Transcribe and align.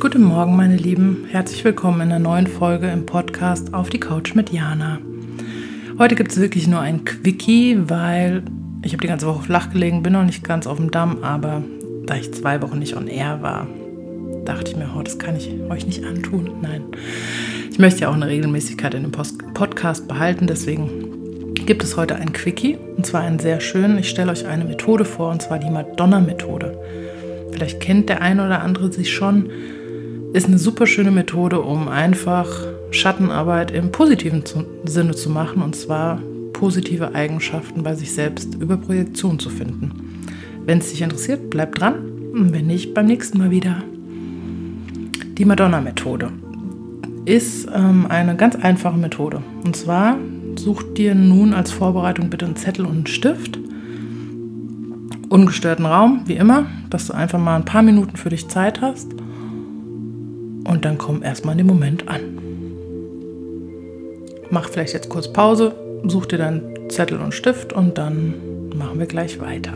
Guten 0.00 0.22
Morgen, 0.22 0.56
meine 0.56 0.76
Lieben. 0.76 1.24
Herzlich 1.30 1.64
willkommen 1.64 2.02
in 2.02 2.12
einer 2.12 2.18
neuen 2.18 2.46
Folge 2.46 2.88
im 2.88 3.06
Podcast 3.06 3.72
Auf 3.72 3.88
die 3.88 4.00
Couch 4.00 4.34
mit 4.34 4.50
Jana. 4.50 4.98
Heute 5.98 6.14
gibt 6.14 6.32
es 6.32 6.40
wirklich 6.40 6.66
nur 6.66 6.80
ein 6.80 7.04
Quickie, 7.04 7.78
weil 7.88 8.42
ich 8.82 8.92
habe 8.92 9.00
die 9.00 9.08
ganze 9.08 9.26
Woche 9.26 9.44
flach 9.44 9.70
gelegen, 9.70 10.02
bin 10.02 10.12
noch 10.12 10.24
nicht 10.24 10.44
ganz 10.44 10.66
auf 10.66 10.76
dem 10.76 10.90
Damm, 10.90 11.22
aber 11.22 11.62
da 12.04 12.16
ich 12.16 12.34
zwei 12.34 12.60
Wochen 12.60 12.78
nicht 12.78 12.96
on 12.96 13.06
air 13.06 13.40
war, 13.40 13.66
dachte 14.44 14.72
ich 14.72 14.76
mir, 14.76 14.90
oh, 14.94 15.02
das 15.02 15.18
kann 15.18 15.36
ich 15.36 15.50
euch 15.70 15.86
nicht 15.86 16.04
antun. 16.04 16.50
Nein, 16.60 16.82
ich 17.70 17.78
möchte 17.78 18.02
ja 18.02 18.10
auch 18.10 18.14
eine 18.14 18.28
Regelmäßigkeit 18.28 18.92
in 18.94 19.02
dem 19.02 19.12
Post 19.12 19.38
Podcast 19.54 20.06
behalten, 20.06 20.46
deswegen 20.46 21.54
gibt 21.66 21.82
es 21.82 21.96
heute 21.96 22.16
ein 22.16 22.32
Quickie 22.32 22.76
und 22.96 23.06
zwar 23.06 23.22
einen 23.22 23.38
sehr 23.38 23.60
schönen. 23.60 23.98
Ich 23.98 24.10
stelle 24.10 24.30
euch 24.30 24.46
eine 24.46 24.64
Methode 24.64 25.04
vor 25.04 25.30
und 25.30 25.40
zwar 25.40 25.58
die 25.58 25.70
Madonna-Methode. 25.70 26.78
Vielleicht 27.54 27.80
kennt 27.80 28.08
der 28.08 28.20
eine 28.20 28.44
oder 28.44 28.62
andere 28.62 28.92
sie 28.92 29.04
schon 29.04 29.48
ist 30.32 30.48
eine 30.48 30.58
super 30.58 30.88
schöne 30.88 31.12
Methode, 31.12 31.60
um 31.60 31.86
einfach 31.86 32.48
Schattenarbeit 32.90 33.70
im 33.70 33.92
positiven 33.92 34.42
Sinne 34.84 35.14
zu 35.14 35.30
machen 35.30 35.62
und 35.62 35.76
zwar 35.76 36.20
positive 36.52 37.14
Eigenschaften 37.14 37.84
bei 37.84 37.94
sich 37.94 38.12
selbst 38.12 38.56
über 38.56 38.76
Projektion 38.76 39.38
zu 39.38 39.48
finden. 39.48 39.92
Wenn 40.66 40.78
es 40.78 40.90
dich 40.90 41.02
interessiert, 41.02 41.50
bleib 41.50 41.76
dran. 41.76 41.94
Wenn 42.32 42.66
nicht, 42.66 42.94
beim 42.94 43.06
nächsten 43.06 43.38
Mal 43.38 43.52
wieder. 43.52 43.84
Die 45.38 45.44
Madonna-Methode 45.44 46.32
ist 47.24 47.68
ähm, 47.72 48.06
eine 48.08 48.34
ganz 48.34 48.56
einfache 48.56 48.98
Methode. 48.98 49.40
Und 49.64 49.76
zwar 49.76 50.18
such 50.56 50.82
dir 50.94 51.14
nun 51.14 51.54
als 51.54 51.70
Vorbereitung 51.70 52.28
bitte 52.28 52.46
einen 52.46 52.56
Zettel 52.56 52.86
und 52.86 52.96
einen 52.96 53.06
Stift. 53.06 53.60
Ungestörten 55.34 55.84
Raum, 55.84 56.22
wie 56.26 56.36
immer, 56.36 56.66
dass 56.90 57.08
du 57.08 57.12
einfach 57.12 57.40
mal 57.40 57.56
ein 57.56 57.64
paar 57.64 57.82
Minuten 57.82 58.16
für 58.16 58.28
dich 58.28 58.46
Zeit 58.48 58.80
hast 58.80 59.10
und 59.14 60.84
dann 60.84 60.96
komm 60.96 61.24
erstmal 61.24 61.54
in 61.54 61.58
den 61.58 61.66
Moment 61.66 62.08
an. 62.08 62.38
Mach 64.50 64.68
vielleicht 64.68 64.92
jetzt 64.92 65.08
kurz 65.08 65.32
Pause, 65.32 65.74
such 66.04 66.26
dir 66.26 66.38
dann 66.38 66.62
Zettel 66.88 67.18
und 67.18 67.34
Stift 67.34 67.72
und 67.72 67.98
dann 67.98 68.68
machen 68.76 69.00
wir 69.00 69.06
gleich 69.06 69.40
weiter. 69.40 69.74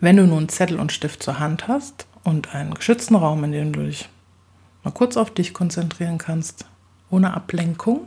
Wenn 0.00 0.16
du 0.16 0.24
nun 0.24 0.48
Zettel 0.48 0.78
und 0.78 0.92
Stift 0.92 1.24
zur 1.24 1.40
Hand 1.40 1.66
hast 1.66 2.06
und 2.22 2.54
einen 2.54 2.72
geschützten 2.72 3.16
Raum, 3.16 3.42
in 3.42 3.50
dem 3.50 3.72
du 3.72 3.80
dich 3.80 4.08
mal 4.84 4.92
kurz 4.92 5.16
auf 5.16 5.34
dich 5.34 5.52
konzentrieren 5.52 6.18
kannst, 6.18 6.66
ohne 7.10 7.34
Ablenkung, 7.34 8.06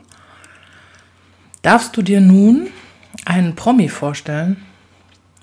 darfst 1.63 1.97
du 1.97 2.01
dir 2.01 2.21
nun 2.21 2.67
einen 3.25 3.57
Promi 3.57 3.89
vorstellen 3.89 4.55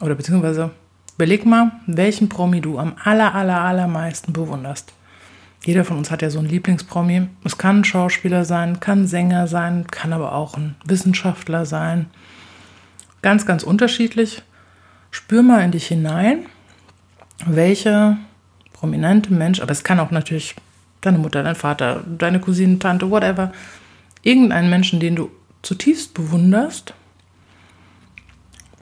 oder 0.01 0.15
beziehungsweise 0.15 0.71
Überleg 1.17 1.47
mal, 1.47 1.73
welchen 1.87 2.29
Promi 2.29 2.61
du 2.61 2.79
am 2.79 2.95
aller, 3.03 3.35
aller, 3.35 3.63
allermeisten 3.63 4.35
bewunderst. 4.35 4.93
Jeder 5.65 5.83
von 5.83 5.97
uns 5.97 6.11
hat 6.11 6.21
ja 6.21 6.29
so 6.29 6.39
einen 6.39 6.49
Lieblingspromi. 6.49 7.29
Es 7.43 7.57
kann 7.57 7.81
ein 7.81 7.85
Schauspieler 7.85 8.45
sein, 8.45 8.81
kann 8.81 9.07
Sänger 9.07 9.47
sein, 9.47 9.87
kann 9.91 10.13
aber 10.13 10.35
auch 10.35 10.59
ein 10.59 10.77
Wissenschaftler 10.85 11.65
sein. 11.65 12.07
Ganz, 13.23 13.47
ganz 13.47 13.63
unterschiedlich. 13.63 14.43
Spür 15.11 15.43
mal 15.43 15.65
in 15.65 15.71
dich 15.71 15.87
hinein, 15.87 16.45
welche 17.47 18.19
prominente 18.75 19.33
Mensch, 19.33 19.61
aber 19.61 19.73
es 19.73 19.85
kann 19.85 19.99
auch 19.99 20.11
natürlich 20.11 20.55
deine 21.01 21.17
Mutter, 21.17 21.43
dein 21.43 21.55
Vater, 21.55 22.05
deine 22.07 22.41
Cousine, 22.41 22.79
Tante, 22.79 23.11
whatever, 23.11 23.53
irgendeinen 24.23 24.69
Menschen, 24.69 25.01
den 25.01 25.17
du 25.17 25.31
zutiefst 25.63 26.13
bewunderst. 26.13 26.93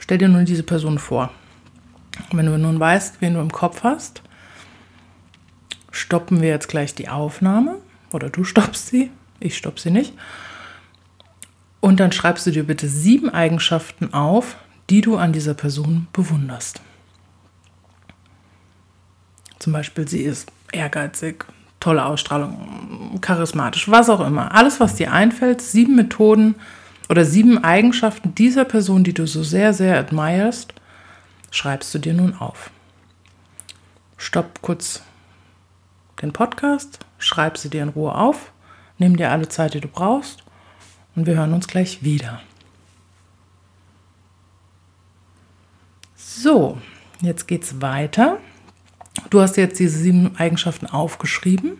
Stell 0.04 0.18
dir 0.18 0.28
nur 0.28 0.42
diese 0.42 0.64
Person 0.64 0.98
vor. 0.98 1.30
Wenn 2.30 2.44
du 2.44 2.58
nun 2.58 2.78
weißt, 2.78 3.22
wen 3.22 3.32
du 3.32 3.40
im 3.40 3.50
Kopf 3.50 3.84
hast, 3.84 4.20
stoppen 5.90 6.42
wir 6.42 6.50
jetzt 6.50 6.68
gleich 6.68 6.94
die 6.94 7.08
Aufnahme 7.08 7.76
oder 8.12 8.28
du 8.28 8.44
stoppst 8.44 8.88
sie, 8.88 9.10
ich 9.40 9.56
stopp 9.56 9.80
sie 9.80 9.90
nicht. 9.90 10.12
Und 11.80 12.00
dann 12.00 12.12
schreibst 12.12 12.46
du 12.46 12.50
dir 12.50 12.64
bitte 12.64 12.86
sieben 12.86 13.30
Eigenschaften 13.30 14.12
auf, 14.12 14.56
die 14.90 15.00
du 15.00 15.16
an 15.16 15.32
dieser 15.32 15.54
Person 15.54 16.06
bewunderst. 16.12 16.82
Zum 19.58 19.72
Beispiel, 19.72 20.06
sie 20.06 20.20
ist 20.20 20.52
ehrgeizig, 20.70 21.46
tolle 21.80 22.04
Ausstrahlung, 22.04 23.18
charismatisch, 23.22 23.90
was 23.90 24.10
auch 24.10 24.20
immer. 24.20 24.54
Alles, 24.54 24.80
was 24.80 24.96
dir 24.96 25.14
einfällt, 25.14 25.62
sieben 25.62 25.96
Methoden 25.96 26.56
oder 27.08 27.24
sieben 27.24 27.62
Eigenschaften 27.62 28.34
dieser 28.34 28.64
Person, 28.64 29.04
die 29.04 29.14
du 29.14 29.26
so 29.26 29.42
sehr, 29.42 29.72
sehr 29.74 29.98
admirest 29.98 30.74
schreibst 31.50 31.94
du 31.94 31.98
dir 31.98 32.14
nun 32.14 32.34
auf. 32.34 32.70
Stopp 34.16 34.62
kurz 34.62 35.02
den 36.22 36.32
Podcast, 36.32 37.00
schreib 37.18 37.58
sie 37.58 37.68
dir 37.68 37.82
in 37.82 37.90
Ruhe 37.90 38.14
auf, 38.14 38.52
nimm 38.98 39.16
dir 39.16 39.30
alle 39.30 39.48
Zeit, 39.48 39.74
die 39.74 39.80
du 39.80 39.88
brauchst 39.88 40.42
und 41.14 41.26
wir 41.26 41.36
hören 41.36 41.52
uns 41.52 41.68
gleich 41.68 42.02
wieder. 42.02 42.40
So, 46.16 46.78
jetzt 47.20 47.46
geht's 47.46 47.80
weiter. 47.80 48.38
Du 49.30 49.40
hast 49.40 49.56
jetzt 49.56 49.78
diese 49.78 49.98
sieben 49.98 50.36
Eigenschaften 50.36 50.86
aufgeschrieben. 50.86 51.78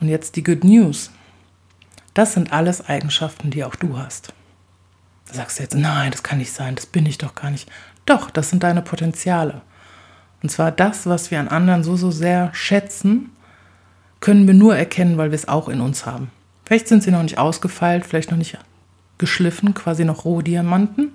Und 0.00 0.08
jetzt 0.08 0.36
die 0.36 0.42
Good 0.42 0.64
News. 0.64 1.10
Das 2.16 2.32
sind 2.32 2.50
alles 2.50 2.88
Eigenschaften, 2.88 3.50
die 3.50 3.62
auch 3.62 3.74
du 3.74 3.98
hast. 3.98 4.32
Da 5.28 5.34
sagst 5.34 5.58
du 5.58 5.62
jetzt, 5.62 5.74
nein, 5.74 6.10
das 6.10 6.22
kann 6.22 6.38
nicht 6.38 6.50
sein, 6.50 6.74
das 6.74 6.86
bin 6.86 7.04
ich 7.04 7.18
doch 7.18 7.34
gar 7.34 7.50
nicht. 7.50 7.68
Doch, 8.06 8.30
das 8.30 8.48
sind 8.48 8.62
deine 8.62 8.80
Potenziale. 8.80 9.60
Und 10.42 10.48
zwar 10.48 10.72
das, 10.72 11.04
was 11.04 11.30
wir 11.30 11.38
an 11.38 11.48
anderen 11.48 11.84
so, 11.84 11.94
so 11.94 12.10
sehr 12.10 12.48
schätzen, 12.54 13.32
können 14.20 14.46
wir 14.46 14.54
nur 14.54 14.74
erkennen, 14.74 15.18
weil 15.18 15.30
wir 15.30 15.34
es 15.36 15.46
auch 15.46 15.68
in 15.68 15.82
uns 15.82 16.06
haben. 16.06 16.30
Vielleicht 16.64 16.88
sind 16.88 17.02
sie 17.02 17.10
noch 17.10 17.22
nicht 17.22 17.36
ausgefeilt, 17.36 18.06
vielleicht 18.06 18.30
noch 18.30 18.38
nicht 18.38 18.56
geschliffen, 19.18 19.74
quasi 19.74 20.06
noch 20.06 20.24
rohe 20.24 20.42
Diamanten. 20.42 21.14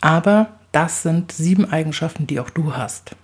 Aber 0.00 0.48
das 0.72 1.04
sind 1.04 1.30
sieben 1.30 1.70
Eigenschaften, 1.70 2.26
die 2.26 2.40
auch 2.40 2.50
du 2.50 2.74
hast. 2.74 3.14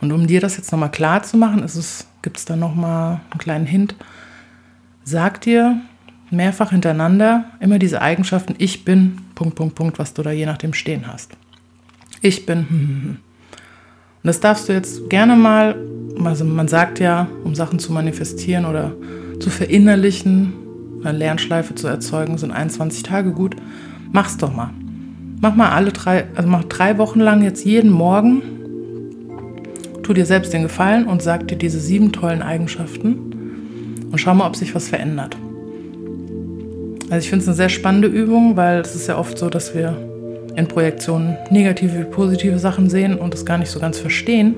Und 0.00 0.12
um 0.12 0.26
dir 0.26 0.40
das 0.40 0.56
jetzt 0.56 0.72
nochmal 0.72 0.90
klar 0.90 1.22
zu 1.24 1.36
machen, 1.36 1.60
gibt 2.22 2.38
es 2.38 2.46
da 2.46 2.56
nochmal 2.56 3.20
einen 3.30 3.38
kleinen 3.38 3.66
Hint. 3.66 3.96
Sag 5.10 5.40
dir, 5.40 5.80
mehrfach 6.30 6.70
hintereinander 6.70 7.46
immer 7.60 7.78
diese 7.78 8.02
Eigenschaften, 8.02 8.54
ich 8.58 8.84
bin, 8.84 9.16
Punkt, 9.34 9.54
Punkt, 9.54 9.74
Punkt, 9.74 9.98
was 9.98 10.12
du 10.12 10.20
da 10.20 10.32
je 10.32 10.44
nachdem 10.44 10.74
stehen 10.74 11.06
hast. 11.06 11.32
Ich 12.20 12.44
bin, 12.44 12.58
hm, 12.58 12.68
hm, 12.68 13.02
hm. 13.02 13.10
Und 13.10 13.18
das 14.24 14.40
darfst 14.40 14.68
du 14.68 14.74
jetzt 14.74 15.08
gerne 15.08 15.34
mal, 15.34 15.76
also 16.22 16.44
man 16.44 16.68
sagt 16.68 17.00
ja, 17.00 17.26
um 17.42 17.54
Sachen 17.54 17.78
zu 17.78 17.90
manifestieren 17.90 18.66
oder 18.66 18.92
zu 19.40 19.48
verinnerlichen, 19.48 20.52
eine 21.02 21.16
Lernschleife 21.16 21.74
zu 21.74 21.86
erzeugen, 21.86 22.36
sind 22.36 22.50
21 22.50 23.02
Tage 23.02 23.32
gut. 23.32 23.56
Mach's 24.12 24.36
doch 24.36 24.54
mal. 24.54 24.74
Mach 25.40 25.54
mal 25.54 25.70
alle 25.70 25.90
drei, 25.90 26.26
also 26.34 26.50
mach 26.50 26.64
drei 26.64 26.98
Wochen 26.98 27.20
lang 27.20 27.42
jetzt 27.42 27.64
jeden 27.64 27.90
Morgen. 27.90 28.42
Tu 30.02 30.12
dir 30.12 30.26
selbst 30.26 30.52
den 30.52 30.64
Gefallen 30.64 31.06
und 31.06 31.22
sag 31.22 31.48
dir 31.48 31.56
diese 31.56 31.80
sieben 31.80 32.12
tollen 32.12 32.42
Eigenschaften 32.42 33.27
und 34.10 34.18
schau 34.18 34.34
mal, 34.34 34.46
ob 34.46 34.56
sich 34.56 34.74
was 34.74 34.88
verändert. 34.88 35.36
Also 37.10 37.24
ich 37.24 37.30
finde 37.30 37.42
es 37.42 37.48
eine 37.48 37.56
sehr 37.56 37.68
spannende 37.68 38.08
Übung, 38.08 38.56
weil 38.56 38.80
es 38.80 38.94
ist 38.94 39.06
ja 39.06 39.18
oft 39.18 39.38
so, 39.38 39.48
dass 39.48 39.74
wir 39.74 39.96
in 40.56 40.68
Projektionen 40.68 41.36
negative 41.50 42.00
wie 42.00 42.04
positive 42.04 42.58
Sachen 42.58 42.90
sehen 42.90 43.16
und 43.16 43.32
es 43.32 43.46
gar 43.46 43.58
nicht 43.58 43.70
so 43.70 43.80
ganz 43.80 43.98
verstehen. 43.98 44.56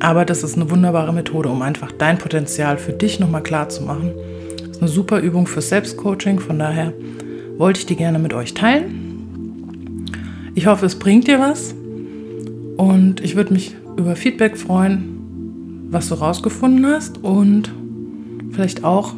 Aber 0.00 0.24
das 0.24 0.42
ist 0.42 0.56
eine 0.56 0.70
wunderbare 0.70 1.12
Methode, 1.14 1.48
um 1.48 1.62
einfach 1.62 1.92
dein 1.92 2.18
Potenzial 2.18 2.76
für 2.76 2.92
dich 2.92 3.20
nochmal 3.20 3.42
klar 3.42 3.68
zu 3.68 3.82
machen. 3.82 4.12
Das 4.58 4.76
ist 4.76 4.82
eine 4.82 4.90
super 4.90 5.20
Übung 5.20 5.46
für 5.46 5.62
Selbstcoaching, 5.62 6.40
von 6.40 6.58
daher 6.58 6.92
wollte 7.56 7.80
ich 7.80 7.86
die 7.86 7.96
gerne 7.96 8.18
mit 8.18 8.34
euch 8.34 8.52
teilen. 8.54 10.10
Ich 10.54 10.66
hoffe, 10.66 10.84
es 10.84 10.98
bringt 10.98 11.28
dir 11.28 11.38
was 11.38 11.74
und 12.76 13.20
ich 13.22 13.36
würde 13.36 13.52
mich 13.54 13.74
über 13.96 14.16
Feedback 14.16 14.58
freuen, 14.58 15.88
was 15.90 16.08
du 16.08 16.16
rausgefunden 16.16 16.86
hast 16.86 17.22
und 17.22 17.72
vielleicht 18.54 18.84
auch, 18.84 19.14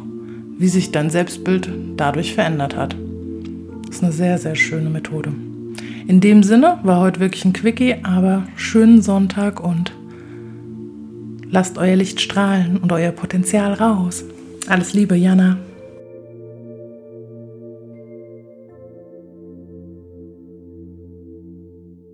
wie 0.57 0.67
sich 0.67 0.91
dein 0.91 1.09
Selbstbild 1.09 1.69
dadurch 1.95 2.33
verändert 2.33 2.75
hat. 2.75 2.95
Das 3.85 3.97
ist 3.97 4.03
eine 4.03 4.11
sehr, 4.11 4.37
sehr 4.37 4.55
schöne 4.55 4.89
Methode. 4.89 5.31
In 6.07 6.19
dem 6.19 6.43
Sinne 6.43 6.79
war 6.83 7.01
heute 7.01 7.19
wirklich 7.19 7.45
ein 7.45 7.53
Quickie, 7.53 7.95
aber 8.03 8.47
schönen 8.55 9.01
Sonntag 9.01 9.59
und 9.63 9.93
lasst 11.49 11.77
euer 11.77 11.95
Licht 11.95 12.21
strahlen 12.21 12.77
und 12.77 12.91
euer 12.91 13.11
Potenzial 13.11 13.73
raus. 13.73 14.23
Alles 14.67 14.93
Liebe, 14.93 15.15
Jana. 15.15 15.57